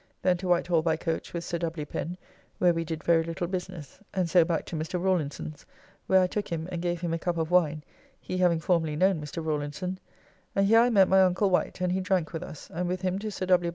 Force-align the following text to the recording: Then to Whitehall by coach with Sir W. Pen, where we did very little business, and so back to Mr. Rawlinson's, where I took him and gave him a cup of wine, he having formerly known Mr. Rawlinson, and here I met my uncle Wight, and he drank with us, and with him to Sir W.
Then 0.23 0.35
to 0.37 0.47
Whitehall 0.47 0.81
by 0.81 0.97
coach 0.97 1.31
with 1.31 1.43
Sir 1.43 1.59
W. 1.59 1.85
Pen, 1.85 2.17
where 2.57 2.73
we 2.73 2.83
did 2.83 3.03
very 3.03 3.21
little 3.23 3.45
business, 3.45 3.99
and 4.15 4.27
so 4.27 4.43
back 4.43 4.65
to 4.65 4.75
Mr. 4.75 4.99
Rawlinson's, 4.99 5.63
where 6.07 6.21
I 6.21 6.25
took 6.25 6.47
him 6.47 6.67
and 6.71 6.81
gave 6.81 7.01
him 7.01 7.13
a 7.13 7.19
cup 7.19 7.37
of 7.37 7.51
wine, 7.51 7.83
he 8.19 8.39
having 8.39 8.59
formerly 8.59 8.95
known 8.95 9.21
Mr. 9.21 9.45
Rawlinson, 9.45 9.99
and 10.55 10.65
here 10.65 10.79
I 10.79 10.89
met 10.89 11.07
my 11.07 11.21
uncle 11.21 11.51
Wight, 11.51 11.81
and 11.81 11.91
he 11.91 12.01
drank 12.01 12.33
with 12.33 12.41
us, 12.41 12.67
and 12.73 12.87
with 12.87 13.03
him 13.03 13.19
to 13.19 13.29
Sir 13.29 13.45
W. 13.45 13.69